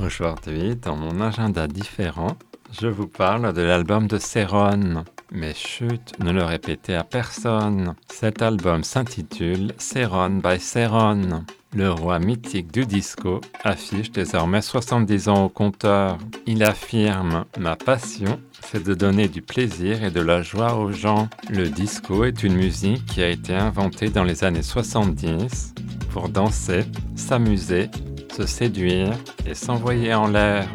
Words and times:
Aujourd'hui, 0.00 0.76
dans 0.76 0.96
mon 0.96 1.20
agenda 1.20 1.66
différent, 1.66 2.36
je 2.80 2.86
vous 2.86 3.06
parle 3.06 3.52
de 3.52 3.60
l'album 3.60 4.06
de 4.06 4.16
Céron. 4.16 5.04
Mais 5.30 5.52
chut, 5.54 6.12
ne 6.18 6.32
le 6.32 6.42
répétez 6.42 6.94
à 6.94 7.04
personne. 7.04 7.94
Cet 8.08 8.40
album 8.40 8.84
s'intitule 8.84 9.72
Céron 9.76 10.40
by 10.42 10.58
Céron. 10.58 11.44
Le 11.74 11.90
roi 11.90 12.18
mythique 12.18 12.72
du 12.72 12.86
disco 12.86 13.40
affiche 13.64 14.10
désormais 14.10 14.62
70 14.62 15.28
ans 15.28 15.44
au 15.44 15.48
compteur. 15.48 16.16
Il 16.46 16.62
affirme 16.62 17.44
Ma 17.58 17.76
passion, 17.76 18.40
c'est 18.62 18.82
de 18.82 18.94
donner 18.94 19.28
du 19.28 19.42
plaisir 19.42 20.04
et 20.04 20.10
de 20.10 20.20
la 20.20 20.42
joie 20.42 20.74
aux 20.76 20.92
gens. 20.92 21.28
Le 21.50 21.68
disco 21.68 22.24
est 22.24 22.42
une 22.42 22.56
musique 22.56 23.04
qui 23.06 23.22
a 23.22 23.28
été 23.28 23.54
inventée 23.54 24.08
dans 24.08 24.24
les 24.24 24.44
années 24.44 24.62
70 24.62 25.74
pour 26.10 26.28
danser, 26.28 26.84
s'amuser 27.14 27.90
se 28.32 28.46
séduire 28.46 29.12
et 29.46 29.54
s'envoyer 29.54 30.14
en 30.14 30.28
l'air. 30.28 30.66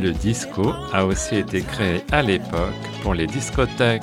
Le 0.00 0.12
disco 0.12 0.72
a 0.92 1.04
aussi 1.04 1.36
été 1.36 1.62
créé 1.62 2.02
à 2.10 2.22
l'époque 2.22 2.74
pour 3.02 3.14
les 3.14 3.26
discothèques. 3.26 4.02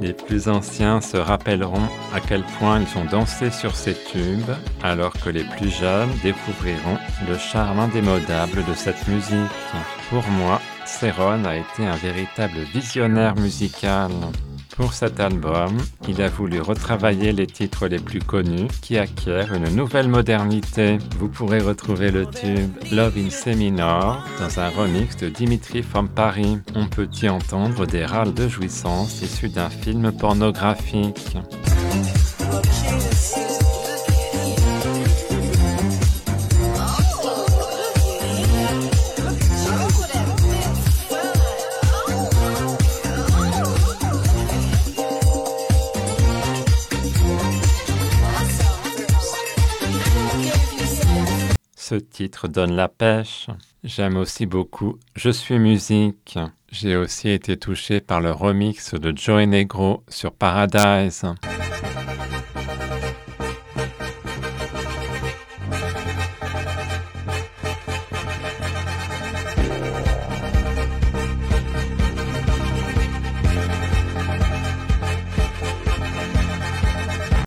Les 0.00 0.12
plus 0.12 0.48
anciens 0.48 1.00
se 1.00 1.16
rappelleront 1.16 1.88
à 2.14 2.20
quel 2.20 2.42
point 2.58 2.80
ils 2.80 2.98
ont 2.98 3.06
dansé 3.06 3.50
sur 3.50 3.74
ces 3.74 3.94
tubes, 3.94 4.50
alors 4.82 5.12
que 5.14 5.30
les 5.30 5.44
plus 5.44 5.70
jeunes 5.70 6.10
découvriront 6.22 6.98
le 7.28 7.38
charme 7.38 7.80
indémodable 7.80 8.64
de 8.64 8.74
cette 8.74 9.08
musique. 9.08 9.50
Pour 10.10 10.26
moi, 10.28 10.60
Céron 10.84 11.44
a 11.44 11.56
été 11.56 11.86
un 11.86 11.96
véritable 11.96 12.58
visionnaire 12.72 13.34
musical. 13.36 14.10
Pour 14.76 14.92
cet 14.92 15.20
album, 15.20 15.78
il 16.06 16.20
a 16.20 16.28
voulu 16.28 16.60
retravailler 16.60 17.32
les 17.32 17.46
titres 17.46 17.88
les 17.88 17.98
plus 17.98 18.18
connus 18.18 18.68
qui 18.82 18.98
acquièrent 18.98 19.54
une 19.54 19.74
nouvelle 19.74 20.08
modernité. 20.08 20.98
Vous 21.18 21.28
pourrez 21.28 21.60
retrouver 21.60 22.10
le 22.10 22.26
tube 22.26 22.70
Love 22.92 23.16
in 23.16 23.30
Seminor 23.30 24.22
dans 24.38 24.60
un 24.60 24.68
remix 24.68 25.16
de 25.16 25.30
Dimitri 25.30 25.82
from 25.82 26.10
Paris. 26.10 26.58
On 26.74 26.88
peut 26.88 27.08
y 27.22 27.28
entendre 27.30 27.86
des 27.86 28.04
râles 28.04 28.34
de 28.34 28.48
jouissance 28.48 29.22
issus 29.22 29.48
d'un 29.48 29.70
film 29.70 30.12
pornographique. 30.12 31.36
Ce 51.88 51.94
titre 51.94 52.48
donne 52.48 52.74
la 52.74 52.88
pêche. 52.88 53.46
J'aime 53.84 54.16
aussi 54.16 54.44
beaucoup 54.44 54.98
Je 55.14 55.30
suis 55.30 55.60
musique. 55.60 56.36
J'ai 56.72 56.96
aussi 56.96 57.28
été 57.28 57.56
touché 57.56 58.00
par 58.00 58.20
le 58.20 58.32
remix 58.32 58.94
de 58.94 59.16
Joey 59.16 59.46
Negro 59.46 60.02
sur 60.08 60.32
Paradise. 60.32 61.22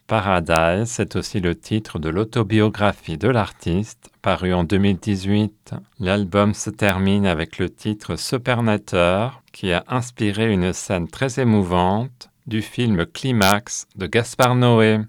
Paradise, 0.09 0.89
c'est 0.89 1.15
aussi 1.15 1.39
le 1.39 1.53
titre 1.53 1.99
de 1.99 2.09
l'autobiographie 2.09 3.19
de 3.19 3.27
l'artiste, 3.27 4.09
paru 4.23 4.55
en 4.55 4.63
2018. 4.63 5.75
L'album 5.99 6.55
se 6.55 6.71
termine 6.71 7.27
avec 7.27 7.59
le 7.59 7.69
titre 7.69 8.15
Supernateur, 8.15 9.43
qui 9.53 9.71
a 9.71 9.83
inspiré 9.87 10.51
une 10.51 10.73
scène 10.73 11.07
très 11.07 11.39
émouvante 11.39 12.31
du 12.47 12.63
film 12.63 13.05
Climax 13.05 13.85
de 13.97 14.07
Gaspard 14.07 14.55
Noé. 14.55 15.01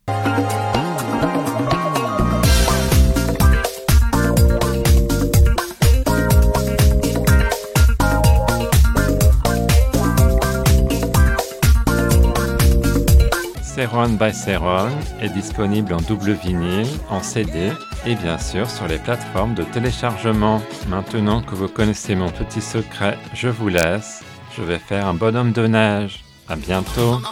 Céron 13.81 14.11
by 14.11 14.35
Céron 14.35 14.91
est 15.23 15.31
disponible 15.31 15.95
en 15.95 16.03
double 16.03 16.33
vinyle, 16.33 16.87
en 17.09 17.23
CD 17.23 17.73
et 18.05 18.15
bien 18.15 18.37
sûr 18.37 18.69
sur 18.69 18.87
les 18.87 18.99
plateformes 18.99 19.55
de 19.55 19.63
téléchargement. 19.63 20.61
Maintenant 20.87 21.41
que 21.41 21.55
vous 21.55 21.67
connaissez 21.67 22.15
mon 22.15 22.29
petit 22.29 22.61
secret, 22.61 23.17
je 23.33 23.49
vous 23.49 23.69
laisse. 23.69 24.23
Je 24.55 24.63
vais 24.63 24.79
faire 24.79 25.07
un 25.07 25.15
bonhomme 25.15 25.53
de 25.53 25.67
neige. 25.67 26.23
À 26.47 26.57
bientôt. 26.57 27.23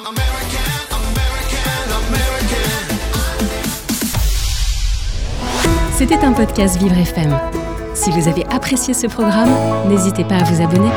C'était 5.98 6.24
un 6.24 6.32
podcast 6.32 6.78
Vivre 6.78 6.96
FM. 6.96 7.38
Si 7.92 8.10
vous 8.10 8.26
avez 8.26 8.46
apprécié 8.46 8.94
ce 8.94 9.06
programme, 9.06 9.54
n'hésitez 9.86 10.24
pas 10.24 10.36
à 10.36 10.44
vous 10.44 10.62
abonner. 10.62 10.88